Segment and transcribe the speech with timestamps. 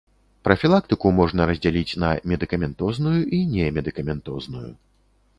[0.47, 4.65] Прафілактыку можна раздзяліць на медыкаментозную і немедыкаментозную.